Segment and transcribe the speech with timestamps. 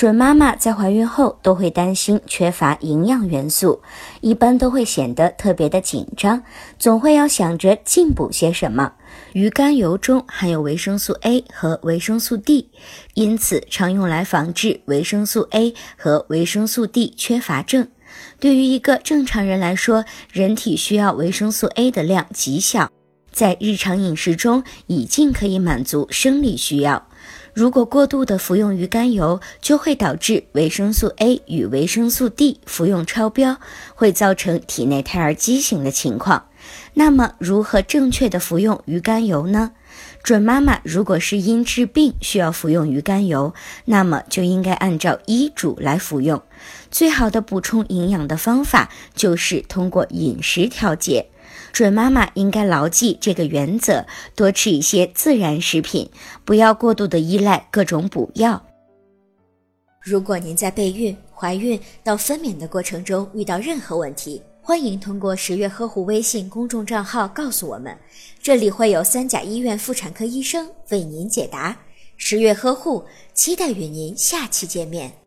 [0.00, 3.82] 准妈妈在怀孕后都会担心缺乏营养元素，
[4.22, 6.42] 一般都会显得特别的紧张，
[6.78, 8.94] 总会要想着进补些什么。
[9.34, 12.70] 鱼肝油中含有维生素 A 和维生素 D，
[13.12, 17.86] 因此常用来防治维生素 A 和维生素 D 缺乏症。
[18.38, 22.90] 对于一个正常人来说，人体需要维生素 A 的量极小，
[23.30, 27.06] 在日常饮食中已经可以满足生理需要。
[27.52, 33.58] 如果过度的服用鱼肝油，就会导致维生素 A 与维生素 D 服用超标，
[33.94, 36.46] 会造成体内胎儿畸形的情况。
[36.94, 39.72] 那么，如何正确的服用鱼肝油呢？
[40.22, 43.54] 准妈妈如果是因治病需要服用鱼肝油，
[43.86, 46.42] 那么就应该按照医嘱来服用。
[46.90, 51.26] 最好的补充营养的方法就是通过饮食调节。
[51.72, 56.10] 准妈妈应该牢记这个原则，多吃一些自然食品，
[56.44, 58.62] 不要过度的依赖各种补药。
[60.02, 67.96] 如果您在备孕、怀孕到分娩的过程中遇到任何问题，欢迎通过十月呵护微信公众账号告诉我们，
[68.42, 71.76] 这里会有三甲医院妇产科医生为您解答。
[72.16, 75.19] 十月呵护，期待与您下期见面。